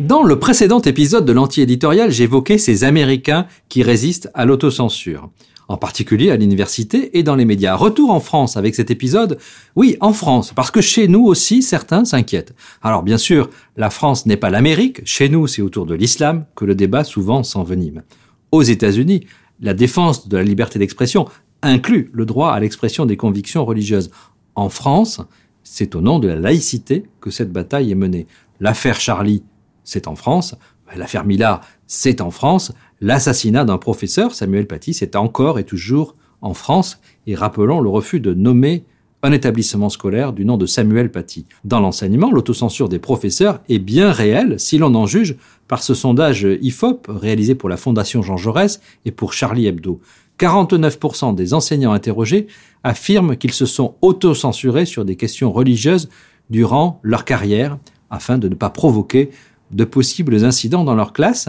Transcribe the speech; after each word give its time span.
Dans 0.00 0.22
le 0.22 0.38
précédent 0.38 0.80
épisode 0.80 1.24
de 1.24 1.32
l'anti-éditorial, 1.32 2.10
j'évoquais 2.10 2.58
ces 2.58 2.84
Américains 2.84 3.46
qui 3.68 3.82
résistent 3.82 4.30
à 4.34 4.44
l'autocensure, 4.44 5.30
en 5.68 5.76
particulier 5.76 6.30
à 6.30 6.36
l'université 6.36 7.16
et 7.18 7.22
dans 7.22 7.34
les 7.34 7.44
médias. 7.44 7.74
Retour 7.76 8.10
en 8.10 8.20
France 8.20 8.56
avec 8.56 8.74
cet 8.74 8.90
épisode. 8.90 9.38
Oui, 9.74 9.96
en 10.00 10.12
France, 10.12 10.52
parce 10.54 10.70
que 10.70 10.80
chez 10.80 11.08
nous 11.08 11.24
aussi, 11.24 11.62
certains 11.62 12.04
s'inquiètent. 12.04 12.54
Alors 12.82 13.02
bien 13.02 13.16
sûr, 13.16 13.48
la 13.76 13.90
France 13.90 14.26
n'est 14.26 14.36
pas 14.36 14.50
l'Amérique, 14.50 15.00
chez 15.04 15.28
nous 15.28 15.46
c'est 15.46 15.62
autour 15.62 15.86
de 15.86 15.94
l'islam 15.94 16.44
que 16.56 16.64
le 16.64 16.74
débat 16.74 17.04
souvent 17.04 17.42
s'envenime. 17.42 18.02
Aux 18.50 18.62
États-Unis, 18.62 19.26
la 19.60 19.72
défense 19.72 20.28
de 20.28 20.36
la 20.36 20.42
liberté 20.42 20.78
d'expression 20.78 21.26
inclut 21.62 22.10
le 22.12 22.26
droit 22.26 22.52
à 22.52 22.60
l'expression 22.60 23.06
des 23.06 23.16
convictions 23.16 23.64
religieuses. 23.64 24.10
En 24.54 24.68
France, 24.68 25.20
c'est 25.64 25.94
au 25.94 26.00
nom 26.00 26.18
de 26.18 26.28
la 26.28 26.36
laïcité 26.36 27.04
que 27.20 27.30
cette 27.30 27.52
bataille 27.52 27.90
est 27.90 27.96
menée. 27.96 28.26
L'affaire 28.60 29.00
Charlie 29.00 29.42
c'est 29.84 30.08
en 30.08 30.14
France. 30.14 30.54
L'affaire 30.94 31.24
Millard, 31.24 31.62
c'est 31.86 32.20
en 32.20 32.30
France. 32.30 32.72
L'assassinat 33.00 33.64
d'un 33.64 33.78
professeur, 33.78 34.34
Samuel 34.34 34.66
Paty, 34.66 34.92
c'est 34.92 35.16
encore 35.16 35.58
et 35.58 35.64
toujours 35.64 36.14
en 36.42 36.54
France. 36.54 37.00
Et 37.26 37.34
rappelons 37.34 37.80
le 37.80 37.88
refus 37.88 38.20
de 38.20 38.34
nommer 38.34 38.84
un 39.22 39.32
établissement 39.32 39.88
scolaire 39.88 40.32
du 40.32 40.44
nom 40.44 40.56
de 40.56 40.66
Samuel 40.66 41.10
Paty. 41.10 41.46
Dans 41.64 41.80
l'enseignement, 41.80 42.32
l'autocensure 42.32 42.88
des 42.88 42.98
professeurs 42.98 43.60
est 43.68 43.78
bien 43.78 44.10
réelle 44.10 44.58
si 44.58 44.78
l'on 44.78 44.94
en 44.94 45.06
juge 45.06 45.36
par 45.68 45.82
ce 45.82 45.94
sondage 45.94 46.46
IFOP 46.60 47.06
réalisé 47.08 47.54
pour 47.54 47.68
la 47.68 47.76
Fondation 47.76 48.22
Jean 48.22 48.36
Jaurès 48.36 48.80
et 49.04 49.12
pour 49.12 49.32
Charlie 49.32 49.66
Hebdo. 49.66 50.00
49% 50.40 51.34
des 51.36 51.54
enseignants 51.54 51.92
interrogés 51.92 52.48
affirment 52.82 53.36
qu'ils 53.36 53.52
se 53.52 53.66
sont 53.66 53.94
autocensurés 54.02 54.86
sur 54.86 55.04
des 55.04 55.14
questions 55.14 55.52
religieuses 55.52 56.08
durant 56.50 56.98
leur 57.02 57.24
carrière 57.24 57.78
afin 58.10 58.38
de 58.38 58.48
ne 58.48 58.54
pas 58.54 58.70
provoquer 58.70 59.30
de 59.70 59.84
possibles 59.84 60.44
incidents 60.44 60.84
dans 60.84 60.94
leur 60.94 61.12
classe, 61.12 61.48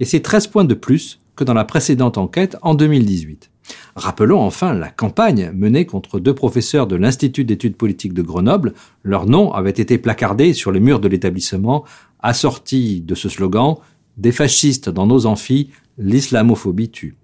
et 0.00 0.04
c'est 0.04 0.20
13 0.20 0.48
points 0.48 0.64
de 0.64 0.74
plus 0.74 1.20
que 1.36 1.44
dans 1.44 1.54
la 1.54 1.64
précédente 1.64 2.18
enquête 2.18 2.56
en 2.62 2.74
2018. 2.74 3.49
Rappelons 3.96 4.40
enfin 4.40 4.72
la 4.72 4.88
campagne 4.88 5.50
menée 5.54 5.86
contre 5.86 6.20
deux 6.20 6.34
professeurs 6.34 6.86
de 6.86 6.96
l'Institut 6.96 7.44
d'études 7.44 7.76
politiques 7.76 8.14
de 8.14 8.22
Grenoble. 8.22 8.74
Leur 9.02 9.26
nom 9.26 9.52
avait 9.52 9.70
été 9.70 9.98
placardé 9.98 10.52
sur 10.52 10.72
les 10.72 10.80
murs 10.80 11.00
de 11.00 11.08
l'établissement, 11.08 11.84
assorti 12.20 13.00
de 13.00 13.14
ce 13.14 13.28
slogan 13.28 13.76
Des 14.16 14.32
fascistes 14.32 14.88
dans 14.88 15.06
nos 15.06 15.26
amphis, 15.26 15.70
l'islamophobie 15.98 16.90
tue. 16.90 17.16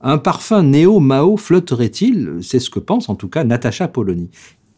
Un 0.00 0.18
parfum 0.18 0.62
néo-Mao 0.62 1.36
flotterait-il? 1.36 2.38
C'est 2.42 2.60
ce 2.60 2.70
que 2.70 2.78
pense 2.78 3.08
en 3.08 3.14
tout 3.14 3.28
cas 3.28 3.44
Natacha 3.44 3.88
Polony. 3.88 4.30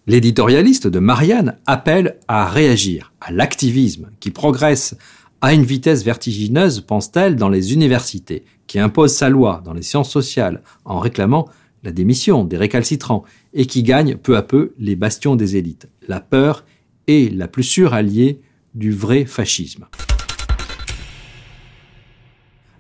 L'éditorialiste 0.07 0.87
de 0.87 1.01
Marianne 1.01 1.57
appelle 1.67 2.19
à 2.29 2.47
réagir 2.47 3.13
à 3.21 3.33
l'activisme 3.33 4.11
qui 4.21 4.31
progresse 4.31 4.97
à 5.41 5.53
une 5.53 5.65
vitesse 5.65 6.05
vertigineuse, 6.05 6.81
pense-t-elle, 6.81 7.37
dans 7.37 7.49
les 7.49 7.75
universités, 7.75 8.45
qui 8.67 8.79
impose 8.79 9.13
sa 9.13 9.29
loi 9.29 9.63
dans 9.65 9.73
les 9.73 9.83
sciences 9.83 10.11
sociales 10.11 10.63
en 10.85 10.99
réclamant 10.99 11.49
la 11.83 11.93
démission 11.93 12.45
des 12.45 12.57
récalcitrants 12.57 13.25
et 13.53 13.67
qui 13.67 13.83
gagne 13.83 14.17
peu 14.17 14.37
à 14.37 14.43
peu 14.43 14.73
les 14.79 14.97
bastions 14.97 15.37
des 15.37 15.57
élites. 15.57 15.89
La 16.09 16.21
peur 16.21 16.65
est 17.07 17.33
la 17.33 17.49
plus 17.49 17.63
sûre 17.63 17.95
alliée 17.95 18.41
du 18.75 18.93
vrai 18.93 19.25
fascisme. 19.25 19.87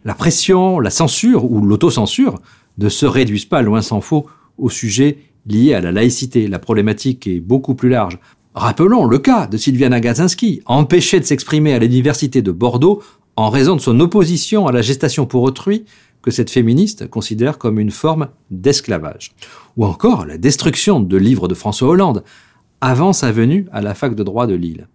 La 0.04 0.14
pression, 0.14 0.80
la 0.80 0.90
censure 0.90 1.50
ou 1.50 1.60
l'autocensure 1.64 2.40
ne 2.78 2.88
se 2.88 3.06
réduisent 3.06 3.44
pas, 3.44 3.62
loin 3.62 3.82
s'en 3.82 4.00
faut, 4.00 4.26
au 4.58 4.70
sujet 4.70 5.18
liée 5.46 5.74
à 5.74 5.80
la 5.80 5.92
laïcité. 5.92 6.48
La 6.48 6.58
problématique 6.58 7.26
est 7.26 7.40
beaucoup 7.40 7.74
plus 7.74 7.88
large. 7.88 8.18
Rappelons 8.56 9.04
le 9.04 9.18
cas 9.18 9.46
de 9.46 9.58
Sylviana 9.58 10.00
Gazinski, 10.00 10.62
empêchée 10.64 11.20
de 11.20 11.26
s'exprimer 11.26 11.74
à 11.74 11.78
l'université 11.78 12.40
de 12.40 12.50
Bordeaux 12.50 13.02
en 13.36 13.50
raison 13.50 13.76
de 13.76 13.82
son 13.82 14.00
opposition 14.00 14.66
à 14.66 14.72
la 14.72 14.80
gestation 14.80 15.26
pour 15.26 15.42
autrui 15.42 15.84
que 16.22 16.30
cette 16.30 16.48
féministe 16.48 17.06
considère 17.06 17.58
comme 17.58 17.78
une 17.78 17.90
forme 17.90 18.28
d'esclavage. 18.50 19.32
Ou 19.76 19.84
encore 19.84 20.24
la 20.24 20.38
destruction 20.38 21.00
de 21.00 21.16
livres 21.18 21.48
de 21.48 21.54
François 21.54 21.88
Hollande 21.88 22.24
avant 22.80 23.12
sa 23.12 23.30
venue 23.30 23.66
à 23.72 23.82
la 23.82 23.92
fac 23.92 24.14
de 24.14 24.22
droit 24.22 24.46
de 24.46 24.54
Lille. 24.54 24.88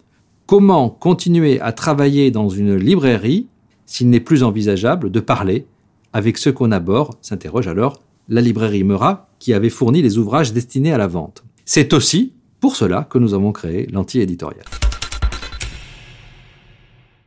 Comment 0.48 0.90
continuer 0.90 1.62
à 1.62 1.72
travailler 1.72 2.32
dans 2.32 2.50
une 2.50 2.76
librairie 2.76 3.46
s'il 3.86 4.10
n'est 4.10 4.20
plus 4.20 4.42
envisageable 4.42 5.12
de 5.12 5.20
parler 5.20 5.68
avec 6.14 6.40
ceux 6.40 6.52
qu'on 6.52 6.72
aborde 6.72 7.14
s'interroge 7.22 7.68
alors 7.68 8.00
la 8.28 8.42
librairie 8.42 8.84
Meurat, 8.84 9.30
qui 9.38 9.54
avait 9.54 9.70
fourni 9.70 10.02
les 10.02 10.18
ouvrages 10.18 10.52
destinés 10.52 10.94
à 10.94 10.98
la 10.98 11.08
vente. 11.08 11.44
C'est 11.64 11.94
aussi 11.94 12.34
pour 12.62 12.78
cela 12.78 13.06
que 13.10 13.18
nous 13.18 13.34
avons 13.34 13.52
créé 13.52 13.88
l'anti-éditorial. 13.92 14.64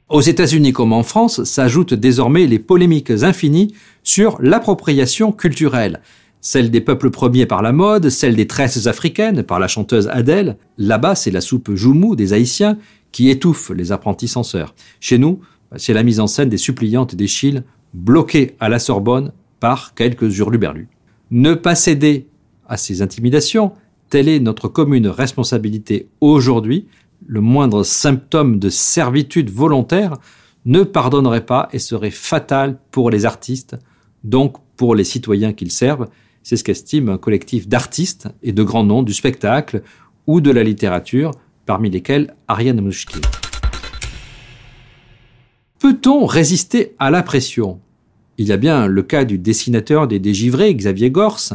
Aux 0.08 0.20
États-Unis 0.20 0.72
comme 0.72 0.92
en 0.92 1.02
France 1.02 1.44
s'ajoutent 1.44 1.92
désormais 1.92 2.46
les 2.46 2.58
polémiques 2.60 3.10
infinies 3.10 3.74
sur 4.02 4.38
l'appropriation 4.40 5.32
culturelle. 5.32 6.00
Celle 6.40 6.70
des 6.70 6.80
peuples 6.80 7.10
premiers 7.10 7.46
par 7.46 7.62
la 7.62 7.72
mode, 7.72 8.10
celle 8.10 8.36
des 8.36 8.46
tresses 8.46 8.86
africaines 8.86 9.42
par 9.42 9.58
la 9.58 9.66
chanteuse 9.66 10.08
Adèle. 10.08 10.56
Là-bas, 10.78 11.14
c'est 11.14 11.30
la 11.30 11.40
soupe 11.40 11.74
joumou 11.74 12.16
des 12.16 12.32
Haïtiens 12.32 12.78
qui 13.12 13.28
étouffe 13.28 13.70
les 13.70 13.92
apprentis 13.92 14.28
censeurs. 14.28 14.74
Chez 15.00 15.18
nous, 15.18 15.40
c'est 15.76 15.94
la 15.94 16.02
mise 16.02 16.20
en 16.20 16.26
scène 16.26 16.48
des 16.48 16.58
suppliantes 16.58 17.14
d'Échille 17.14 17.64
bloquées 17.92 18.54
à 18.60 18.68
la 18.68 18.78
Sorbonne 18.78 19.32
par 19.58 19.94
quelques 19.94 20.38
hurluberlus. 20.38 20.88
Ne 21.30 21.54
pas 21.54 21.74
céder 21.74 22.28
à 22.68 22.76
ces 22.76 23.02
intimidations, 23.02 23.72
telle 24.14 24.28
est 24.28 24.38
notre 24.38 24.68
commune 24.68 25.08
responsabilité 25.08 26.08
aujourd'hui. 26.20 26.86
Le 27.26 27.40
moindre 27.40 27.82
symptôme 27.82 28.60
de 28.60 28.68
servitude 28.68 29.50
volontaire 29.50 30.18
ne 30.66 30.84
pardonnerait 30.84 31.46
pas 31.46 31.68
et 31.72 31.80
serait 31.80 32.12
fatal 32.12 32.78
pour 32.92 33.10
les 33.10 33.24
artistes, 33.24 33.74
donc 34.22 34.54
pour 34.76 34.94
les 34.94 35.02
citoyens 35.02 35.52
qu'ils 35.52 35.72
servent. 35.72 36.06
C'est 36.44 36.56
ce 36.56 36.62
qu'estime 36.62 37.08
un 37.08 37.18
collectif 37.18 37.66
d'artistes 37.66 38.28
et 38.44 38.52
de 38.52 38.62
grands 38.62 38.84
noms 38.84 39.02
du 39.02 39.12
spectacle 39.12 39.82
ou 40.28 40.40
de 40.40 40.52
la 40.52 40.62
littérature, 40.62 41.32
parmi 41.66 41.90
lesquels 41.90 42.36
Ariane 42.46 42.80
Mouchki. 42.80 43.20
Peut-on 45.80 46.24
résister 46.24 46.94
à 47.00 47.10
la 47.10 47.24
pression? 47.24 47.80
Il 48.38 48.46
y 48.46 48.52
a 48.52 48.58
bien 48.58 48.86
le 48.86 49.02
cas 49.02 49.24
du 49.24 49.38
dessinateur 49.38 50.06
des 50.06 50.20
Dégivrés, 50.20 50.72
Xavier 50.72 51.10
Gorce. 51.10 51.54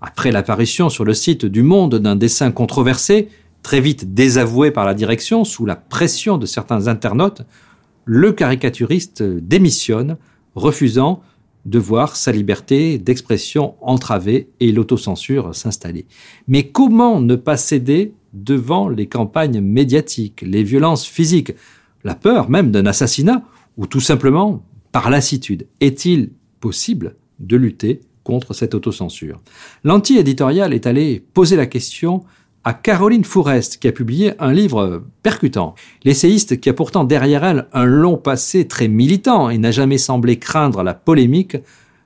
Après 0.00 0.30
l'apparition 0.30 0.88
sur 0.88 1.04
le 1.04 1.14
site 1.14 1.44
du 1.44 1.62
Monde 1.62 1.96
d'un 1.96 2.16
dessin 2.16 2.52
controversé, 2.52 3.28
très 3.62 3.80
vite 3.80 4.14
désavoué 4.14 4.70
par 4.70 4.84
la 4.86 4.94
direction 4.94 5.44
sous 5.44 5.66
la 5.66 5.76
pression 5.76 6.38
de 6.38 6.46
certains 6.46 6.86
internautes, 6.86 7.42
le 8.04 8.32
caricaturiste 8.32 9.22
démissionne, 9.22 10.16
refusant 10.54 11.20
de 11.66 11.78
voir 11.78 12.16
sa 12.16 12.32
liberté 12.32 12.98
d'expression 12.98 13.74
entravée 13.80 14.48
et 14.60 14.72
l'autocensure 14.72 15.54
s'installer. 15.54 16.06
Mais 16.46 16.68
comment 16.68 17.20
ne 17.20 17.36
pas 17.36 17.56
céder 17.56 18.14
devant 18.32 18.88
les 18.88 19.06
campagnes 19.06 19.60
médiatiques, 19.60 20.42
les 20.42 20.62
violences 20.62 21.04
physiques, 21.04 21.52
la 22.04 22.14
peur 22.14 22.48
même 22.48 22.70
d'un 22.70 22.86
assassinat, 22.86 23.42
ou 23.76 23.86
tout 23.86 24.00
simplement 24.00 24.64
par 24.92 25.10
lassitude? 25.10 25.66
Est-il 25.80 26.30
possible 26.60 27.16
de 27.40 27.56
lutter 27.56 28.00
contre 28.28 28.52
cette 28.52 28.74
autocensure 28.74 29.40
L'anti-éditorial 29.84 30.74
est 30.74 30.86
allé 30.86 31.24
poser 31.32 31.56
la 31.56 31.64
question 31.64 32.24
à 32.62 32.74
Caroline 32.74 33.24
Fourest, 33.24 33.78
qui 33.78 33.88
a 33.88 33.92
publié 33.92 34.34
un 34.38 34.52
livre 34.52 35.02
percutant. 35.22 35.74
L'essayiste, 36.04 36.60
qui 36.60 36.68
a 36.68 36.74
pourtant 36.74 37.04
derrière 37.04 37.42
elle 37.42 37.66
un 37.72 37.86
long 37.86 38.18
passé 38.18 38.68
très 38.68 38.88
militant 38.88 39.48
et 39.48 39.56
n'a 39.56 39.70
jamais 39.70 39.96
semblé 39.96 40.38
craindre 40.38 40.82
la 40.82 40.92
polémique, 40.92 41.56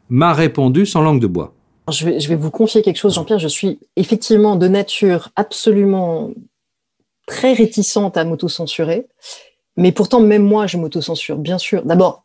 m'a 0.08 0.32
répondu 0.32 0.86
sans 0.86 1.02
langue 1.02 1.20
de 1.20 1.26
bois. 1.26 1.54
Je 1.90 2.04
vais, 2.04 2.20
je 2.20 2.28
vais 2.28 2.36
vous 2.36 2.52
confier 2.52 2.82
quelque 2.82 2.98
chose, 2.98 3.14
Jean-Pierre. 3.14 3.40
Je 3.40 3.48
suis 3.48 3.80
effectivement 3.96 4.54
de 4.54 4.68
nature 4.68 5.30
absolument 5.34 6.30
très 7.26 7.52
réticente 7.52 8.16
à 8.16 8.24
m'autocensurer. 8.24 9.08
Mais 9.76 9.90
pourtant, 9.90 10.20
même 10.20 10.44
moi, 10.44 10.68
je 10.68 10.76
m'autocensure, 10.76 11.38
bien 11.38 11.58
sûr. 11.58 11.82
D'abord, 11.84 12.24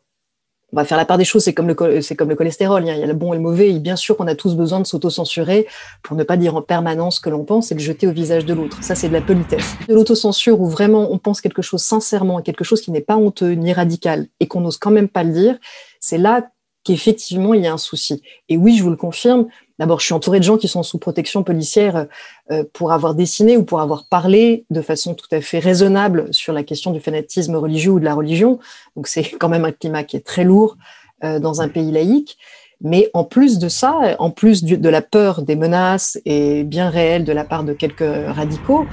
on 0.72 0.76
va 0.76 0.84
faire 0.84 0.98
la 0.98 1.06
part 1.06 1.16
des 1.16 1.24
choses, 1.24 1.44
c'est 1.44 1.54
comme 1.54 1.68
le 1.68 2.00
c'est 2.02 2.14
comme 2.14 2.28
le 2.28 2.34
cholestérol, 2.34 2.82
il 2.84 2.88
y 2.88 3.02
a 3.02 3.06
le 3.06 3.14
bon 3.14 3.32
et 3.32 3.36
le 3.36 3.42
mauvais, 3.42 3.70
et 3.70 3.78
bien 3.78 3.96
sûr 3.96 4.16
qu'on 4.16 4.26
a 4.26 4.34
tous 4.34 4.54
besoin 4.54 4.80
de 4.80 4.86
s'autocensurer 4.86 5.66
pour 6.02 6.16
ne 6.16 6.24
pas 6.24 6.36
dire 6.36 6.56
en 6.56 6.62
permanence 6.62 7.16
ce 7.16 7.20
que 7.20 7.30
l'on 7.30 7.44
pense 7.44 7.72
et 7.72 7.74
le 7.74 7.80
jeter 7.80 8.06
au 8.06 8.12
visage 8.12 8.44
de 8.44 8.52
l'autre. 8.52 8.82
Ça, 8.82 8.94
c'est 8.94 9.08
de 9.08 9.14
la 9.14 9.22
politesse. 9.22 9.76
De 9.88 9.94
l'autocensure 9.94 10.60
où 10.60 10.68
vraiment 10.68 11.10
on 11.10 11.18
pense 11.18 11.40
quelque 11.40 11.62
chose 11.62 11.82
sincèrement, 11.82 12.42
quelque 12.42 12.64
chose 12.64 12.82
qui 12.82 12.90
n'est 12.90 13.00
pas 13.00 13.16
honteux 13.16 13.52
ni 13.52 13.72
radical, 13.72 14.26
et 14.40 14.46
qu'on 14.46 14.60
n'ose 14.60 14.76
quand 14.76 14.90
même 14.90 15.08
pas 15.08 15.24
le 15.24 15.32
dire, 15.32 15.58
c'est 16.00 16.18
là 16.18 16.42
qu'effectivement 16.88 17.54
il 17.54 17.62
y 17.62 17.66
a 17.66 17.72
un 17.72 17.78
souci. 17.78 18.22
Et 18.48 18.56
oui, 18.56 18.76
je 18.76 18.82
vous 18.82 18.90
le 18.90 18.96
confirme, 18.96 19.46
D'abord, 19.78 20.00
je 20.00 20.06
suis 20.06 20.14
entourée 20.14 20.40
de 20.40 20.44
gens 20.44 20.56
qui 20.56 20.66
sont 20.66 20.82
sous 20.82 20.98
protection 20.98 21.44
policière 21.44 22.06
euh, 22.50 22.64
pour 22.72 22.92
avoir 22.92 23.14
dessiné 23.14 23.56
ou 23.56 23.62
pour 23.64 23.80
avoir 23.80 24.06
parlé 24.08 24.64
de 24.70 24.80
façon 24.80 25.14
tout 25.14 25.28
à 25.30 25.40
fait 25.40 25.60
raisonnable 25.60 26.26
sur 26.32 26.52
la 26.52 26.64
question 26.64 26.90
du 26.90 26.98
fanatisme 26.98 27.54
religieux 27.54 27.92
ou 27.92 28.00
de 28.00 28.04
la 28.04 28.14
religion. 28.14 28.58
Donc, 28.96 29.06
c'est 29.06 29.22
quand 29.38 29.48
même 29.48 29.64
un 29.64 29.72
climat 29.72 30.02
qui 30.02 30.16
est 30.16 30.26
très 30.26 30.42
lourd 30.42 30.76
euh, 31.22 31.38
dans 31.38 31.60
un 31.60 31.68
pays 31.68 31.92
laïque. 31.92 32.38
Mais 32.80 33.10
en 33.12 33.24
plus 33.24 33.58
de 33.58 33.68
ça, 33.68 34.16
en 34.20 34.30
plus 34.30 34.62
de 34.62 34.88
la 34.88 35.02
peur 35.02 35.42
des 35.42 35.56
menaces 35.56 36.20
et 36.24 36.62
bien 36.62 36.90
réelles 36.90 37.24
de 37.24 37.32
la 37.32 37.44
part 37.44 37.64
de 37.64 37.72
quelques 37.72 38.00
radicaux, 38.00 38.84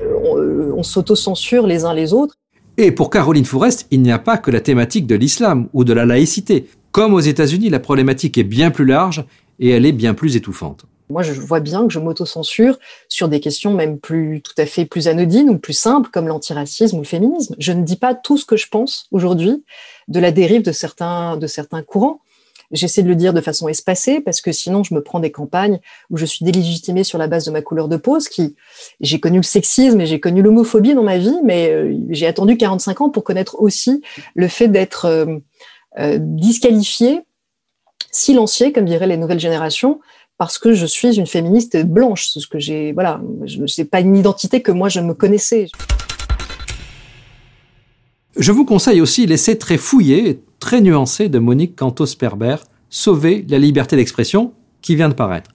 euh, 0.00 0.72
on, 0.74 0.78
on 0.78 0.82
s'auto-censure 0.82 1.66
les 1.66 1.84
uns 1.84 1.94
les 1.94 2.12
autres. 2.12 2.36
Et 2.78 2.90
pour 2.90 3.10
Caroline 3.10 3.44
Fourest, 3.44 3.86
il 3.90 4.00
n'y 4.00 4.12
a 4.12 4.18
pas 4.18 4.38
que 4.38 4.50
la 4.50 4.60
thématique 4.60 5.06
de 5.06 5.14
l'islam 5.14 5.68
ou 5.74 5.84
de 5.84 5.92
la 5.92 6.06
laïcité. 6.06 6.68
Comme 6.92 7.14
aux 7.14 7.20
États-Unis, 7.20 7.70
la 7.70 7.80
problématique 7.80 8.36
est 8.36 8.44
bien 8.44 8.70
plus 8.70 8.84
large 8.84 9.24
et 9.58 9.70
elle 9.70 9.86
est 9.86 9.92
bien 9.92 10.12
plus 10.12 10.36
étouffante. 10.36 10.84
Moi, 11.08 11.22
je 11.22 11.32
vois 11.32 11.60
bien 11.60 11.86
que 11.86 11.92
je 11.92 11.98
m'auto-censure 11.98 12.78
sur 13.08 13.28
des 13.28 13.40
questions 13.40 13.72
même 13.72 13.98
plus 13.98 14.42
tout 14.42 14.52
à 14.58 14.66
fait 14.66 14.84
plus 14.84 15.08
anodines 15.08 15.48
ou 15.48 15.58
plus 15.58 15.72
simples, 15.72 16.10
comme 16.12 16.28
l'antiracisme 16.28 16.96
ou 16.96 17.00
le 17.00 17.06
féminisme. 17.06 17.54
Je 17.58 17.72
ne 17.72 17.82
dis 17.82 17.96
pas 17.96 18.14
tout 18.14 18.36
ce 18.36 18.44
que 18.44 18.56
je 18.56 18.68
pense 18.68 19.08
aujourd'hui 19.10 19.64
de 20.08 20.20
la 20.20 20.32
dérive 20.32 20.62
de 20.62 20.72
certains, 20.72 21.38
de 21.38 21.46
certains 21.46 21.82
courants. 21.82 22.20
J'essaie 22.72 23.02
de 23.02 23.08
le 23.08 23.14
dire 23.14 23.34
de 23.34 23.40
façon 23.42 23.68
espacée 23.68 24.20
parce 24.20 24.40
que 24.40 24.50
sinon 24.50 24.82
je 24.82 24.94
me 24.94 25.02
prends 25.02 25.20
des 25.20 25.30
campagnes 25.30 25.78
où 26.10 26.16
je 26.16 26.24
suis 26.24 26.44
délégitimée 26.44 27.04
sur 27.04 27.18
la 27.18 27.26
base 27.26 27.44
de 27.44 27.50
ma 27.50 27.60
couleur 27.60 27.86
de 27.86 27.98
peau, 27.98 28.18
ce 28.18 28.30
qui 28.30 28.56
j'ai 29.00 29.20
connu 29.20 29.36
le 29.36 29.42
sexisme 29.42 30.00
et 30.00 30.06
j'ai 30.06 30.20
connu 30.20 30.40
l'homophobie 30.40 30.94
dans 30.94 31.02
ma 31.02 31.18
vie, 31.18 31.36
mais 31.44 31.70
euh, 31.70 31.94
j'ai 32.08 32.26
attendu 32.26 32.56
45 32.56 33.02
ans 33.02 33.10
pour 33.10 33.24
connaître 33.24 33.60
aussi 33.60 34.02
le 34.34 34.48
fait 34.48 34.68
d'être 34.68 35.04
euh, 35.04 35.36
disqualifiée, 35.98 37.20
silenciée, 38.10 38.72
comme 38.72 38.84
diraient 38.84 39.06
les 39.06 39.16
nouvelles 39.16 39.40
générations, 39.40 40.00
parce 40.38 40.58
que 40.58 40.72
je 40.72 40.86
suis 40.86 41.16
une 41.16 41.26
féministe 41.26 41.84
blanche, 41.84 42.28
ce 42.28 42.46
que 42.46 42.58
j'ai 42.58 42.92
voilà, 42.92 43.20
c'est 43.66 43.84
pas 43.84 44.00
une 44.00 44.16
identité 44.16 44.62
que 44.62 44.72
moi 44.72 44.88
je 44.88 45.00
me 45.00 45.14
connaissais. 45.14 45.68
Je 48.36 48.50
vous 48.50 48.64
conseille 48.64 49.00
aussi 49.00 49.26
l'essai 49.26 49.58
très 49.58 49.76
fouillé 49.76 50.40
très 50.62 50.80
nuancé 50.80 51.28
de 51.28 51.40
Monique 51.40 51.74
Cantos-Perber, 51.74 52.56
Sauver 52.88 53.44
la 53.48 53.58
liberté 53.58 53.96
d'expression, 53.96 54.52
qui 54.80 54.94
vient 54.94 55.08
de 55.08 55.14
paraître. 55.14 55.50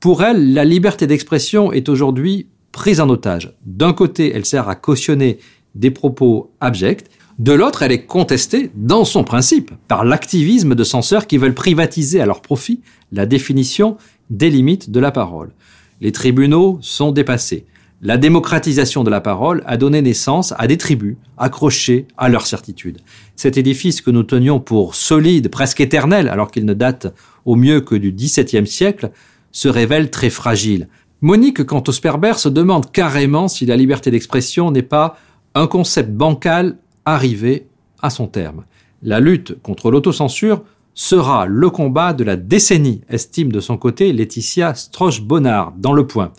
Pour 0.00 0.22
elle, 0.22 0.54
la 0.54 0.64
liberté 0.64 1.06
d'expression 1.06 1.70
est 1.70 1.88
aujourd'hui 1.88 2.48
prise 2.72 3.00
en 3.00 3.10
otage. 3.10 3.54
D'un 3.66 3.92
côté, 3.92 4.32
elle 4.34 4.46
sert 4.46 4.68
à 4.68 4.74
cautionner 4.74 5.38
des 5.74 5.90
propos 5.90 6.50
abjects, 6.60 7.04
de 7.38 7.52
l'autre, 7.52 7.84
elle 7.84 7.92
est 7.92 8.04
contestée 8.04 8.70
dans 8.74 9.04
son 9.04 9.22
principe 9.22 9.70
par 9.86 10.04
l'activisme 10.04 10.74
de 10.74 10.82
censeurs 10.82 11.28
qui 11.28 11.38
veulent 11.38 11.54
privatiser 11.54 12.20
à 12.20 12.26
leur 12.26 12.42
profit 12.42 12.80
la 13.12 13.26
définition 13.26 13.96
des 14.28 14.50
limites 14.50 14.90
de 14.90 14.98
la 14.98 15.12
parole. 15.12 15.52
Les 16.00 16.10
tribunaux 16.10 16.78
sont 16.80 17.12
dépassés. 17.12 17.64
La 18.02 18.16
démocratisation 18.16 19.04
de 19.04 19.10
la 19.10 19.20
parole 19.20 19.62
a 19.66 19.76
donné 19.76 20.02
naissance 20.02 20.52
à 20.58 20.66
des 20.66 20.78
tribus 20.78 21.16
accrochées 21.36 22.06
à 22.16 22.28
leur 22.28 22.44
certitude. 22.46 22.98
Cet 23.36 23.56
édifice 23.56 24.00
que 24.00 24.10
nous 24.10 24.24
tenions 24.24 24.58
pour 24.58 24.96
solide, 24.96 25.48
presque 25.48 25.80
éternel, 25.80 26.28
alors 26.28 26.50
qu'il 26.50 26.64
ne 26.64 26.74
date 26.74 27.12
au 27.44 27.54
mieux 27.54 27.80
que 27.80 27.94
du 27.94 28.12
XVIIe 28.12 28.66
siècle, 28.66 29.10
se 29.52 29.68
révèle 29.68 30.10
très 30.10 30.30
fragile. 30.30 30.88
Monique 31.20 31.64
Cantos-Perber 31.64 32.34
se 32.34 32.48
demande 32.48 32.90
carrément 32.90 33.46
si 33.46 33.64
la 33.64 33.76
liberté 33.76 34.10
d'expression 34.10 34.72
n'est 34.72 34.82
pas 34.82 35.18
un 35.54 35.66
concept 35.68 36.10
bancal 36.10 36.76
arrivé 37.14 37.66
à 38.00 38.10
son 38.10 38.26
terme. 38.26 38.64
La 39.02 39.20
lutte 39.20 39.60
contre 39.62 39.90
l'autocensure 39.90 40.62
sera 40.94 41.46
le 41.46 41.70
combat 41.70 42.12
de 42.12 42.24
la 42.24 42.36
décennie, 42.36 43.02
estime 43.08 43.52
de 43.52 43.60
son 43.60 43.76
côté 43.76 44.12
Laetitia 44.12 44.74
Stroche-Bonnard 44.74 45.72
dans 45.76 45.92
Le 45.92 46.06
Point 46.06 46.32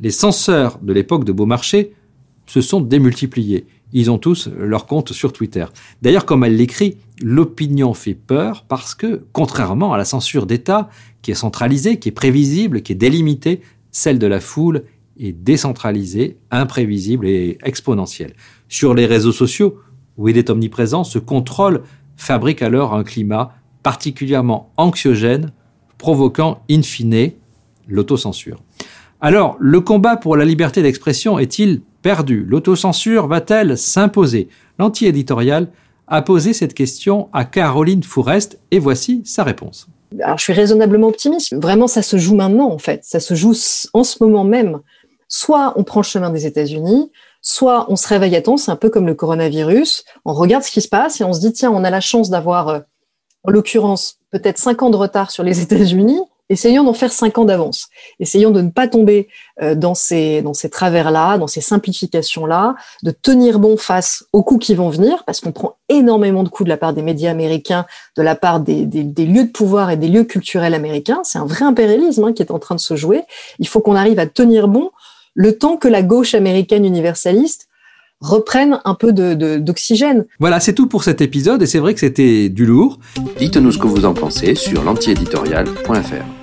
les 0.00 0.10
censeurs 0.10 0.78
de 0.82 0.92
l'époque 0.92 1.24
de 1.24 1.32
Beaumarchais 1.32 1.92
se 2.46 2.60
sont 2.60 2.80
démultipliés. 2.80 3.66
Ils 3.92 4.10
ont 4.10 4.18
tous 4.18 4.48
leur 4.48 4.86
compte 4.86 5.12
sur 5.12 5.32
Twitter. 5.32 5.64
D'ailleurs, 6.02 6.26
comme 6.26 6.44
elle 6.44 6.56
l'écrit, 6.56 6.98
l'opinion 7.22 7.94
fait 7.94 8.14
peur 8.14 8.64
parce 8.68 8.94
que, 8.94 9.24
contrairement 9.32 9.92
à 9.92 9.96
la 9.96 10.04
censure 10.04 10.46
d'État, 10.46 10.90
qui 11.22 11.30
est 11.30 11.34
centralisée, 11.34 11.98
qui 11.98 12.10
est 12.10 12.12
prévisible, 12.12 12.82
qui 12.82 12.92
est 12.92 12.96
délimitée, 12.96 13.62
celle 13.90 14.18
de 14.18 14.26
la 14.26 14.40
foule 14.40 14.82
est 15.18 15.32
décentralisée, 15.32 16.36
imprévisible 16.50 17.26
et 17.26 17.58
exponentielle. 17.64 18.34
Sur 18.68 18.92
les 18.92 19.06
réseaux 19.06 19.32
sociaux, 19.32 19.78
où 20.18 20.28
il 20.28 20.38
est 20.38 20.50
omniprésent, 20.50 21.04
ce 21.04 21.18
contrôle 21.18 21.82
fabrique 22.16 22.62
alors 22.62 22.94
un 22.94 23.04
climat 23.04 23.52
particulièrement 23.82 24.70
anxiogène, 24.76 25.52
provoquant 25.98 26.60
in 26.70 26.82
fine 26.82 27.32
l'autocensure. 27.88 28.62
Alors, 29.20 29.56
le 29.58 29.80
combat 29.80 30.16
pour 30.16 30.36
la 30.36 30.44
liberté 30.44 30.82
d'expression 30.82 31.38
est-il 31.38 31.80
perdu? 32.02 32.44
L'autocensure 32.46 33.26
va-t-elle 33.26 33.78
s'imposer? 33.78 34.48
L'anti-éditorial 34.78 35.68
a 36.06 36.22
posé 36.22 36.52
cette 36.52 36.74
question 36.74 37.28
à 37.32 37.44
Caroline 37.44 38.02
Fourest 38.02 38.58
et 38.70 38.78
voici 38.78 39.22
sa 39.24 39.42
réponse. 39.42 39.88
Je 40.12 40.42
suis 40.42 40.52
raisonnablement 40.52 41.08
optimiste. 41.08 41.54
Vraiment, 41.54 41.88
ça 41.88 42.02
se 42.02 42.16
joue 42.16 42.36
maintenant, 42.36 42.70
en 42.70 42.78
fait. 42.78 43.00
Ça 43.04 43.20
se 43.20 43.34
joue 43.34 43.54
en 43.92 44.04
ce 44.04 44.22
moment 44.22 44.44
même. 44.44 44.80
Soit 45.28 45.72
on 45.76 45.82
prend 45.82 46.00
le 46.00 46.04
chemin 46.04 46.30
des 46.30 46.46
États-Unis, 46.46 47.10
soit 47.46 47.86
on 47.88 47.94
se 47.94 48.08
réveille 48.08 48.34
à 48.34 48.42
temps, 48.42 48.56
c'est 48.56 48.72
un 48.72 48.76
peu 48.76 48.90
comme 48.90 49.06
le 49.06 49.14
coronavirus. 49.14 50.04
On 50.24 50.32
regarde 50.32 50.64
ce 50.64 50.72
qui 50.72 50.80
se 50.80 50.88
passe 50.88 51.20
et 51.20 51.24
on 51.24 51.32
se 51.32 51.38
dit, 51.38 51.52
tiens, 51.52 51.70
on 51.70 51.84
a 51.84 51.90
la 51.90 52.00
chance 52.00 52.28
d'avoir, 52.28 52.68
euh, 52.68 52.80
en 53.44 53.52
l'occurrence, 53.52 54.18
peut-être 54.32 54.58
cinq 54.58 54.82
ans 54.82 54.90
de 54.90 54.96
retard 54.96 55.30
sur 55.30 55.44
les 55.44 55.60
États-Unis 55.62 56.20
essayons 56.48 56.84
d'en 56.84 56.92
faire 56.92 57.12
cinq 57.12 57.38
ans 57.38 57.44
d'avance. 57.44 57.88
Essayons 58.20 58.50
de 58.50 58.60
ne 58.60 58.70
pas 58.70 58.88
tomber 58.88 59.28
euh, 59.62 59.74
dans 59.74 59.94
ces, 59.94 60.42
dans 60.42 60.54
ces 60.54 60.70
travers-là, 60.70 61.38
dans 61.38 61.46
ces 61.46 61.60
simplifications-là, 61.60 62.76
de 63.02 63.10
tenir 63.10 63.58
bon 63.58 63.76
face 63.76 64.24
aux 64.32 64.42
coups 64.42 64.66
qui 64.66 64.74
vont 64.74 64.88
venir, 64.88 65.24
parce 65.24 65.40
qu'on 65.40 65.52
prend 65.52 65.76
énormément 65.88 66.42
de 66.42 66.48
coups 66.48 66.66
de 66.66 66.68
la 66.68 66.76
part 66.76 66.92
des 66.92 67.02
médias 67.02 67.30
américains, 67.30 67.86
de 68.16 68.22
la 68.22 68.36
part 68.36 68.60
des, 68.60 68.84
des, 68.86 69.26
lieux 69.26 69.44
de 69.44 69.50
pouvoir 69.50 69.90
et 69.90 69.96
des 69.96 70.08
lieux 70.08 70.24
culturels 70.24 70.74
américains. 70.74 71.20
C'est 71.24 71.38
un 71.38 71.46
vrai 71.46 71.64
impérialisme 71.64 72.24
hein, 72.24 72.32
qui 72.32 72.42
est 72.42 72.52
en 72.52 72.58
train 72.58 72.74
de 72.74 72.80
se 72.80 72.96
jouer. 72.96 73.22
Il 73.58 73.66
faut 73.66 73.80
qu'on 73.80 73.96
arrive 73.96 74.18
à 74.18 74.26
tenir 74.26 74.68
bon 74.68 74.90
le 75.36 75.56
temps 75.56 75.76
que 75.76 75.86
la 75.86 76.02
gauche 76.02 76.34
américaine 76.34 76.84
universaliste 76.84 77.68
reprenne 78.20 78.80
un 78.84 78.94
peu 78.94 79.12
d'oxygène. 79.12 80.24
voilà, 80.40 80.58
c'est 80.58 80.72
tout 80.72 80.88
pour 80.88 81.04
cet 81.04 81.20
épisode 81.20 81.62
et 81.62 81.66
c'est 81.66 81.78
vrai 81.78 81.92
que 81.92 82.00
c'était 82.00 82.48
du 82.48 82.64
lourd. 82.64 82.98
Dites-nous 83.38 83.72
ce 83.72 83.78
que 83.78 83.86
vous 83.86 84.06
en 84.06 84.14
pensez 84.14 84.54
sur 84.54 84.82
l'antiéditorial.fr. 84.82 86.35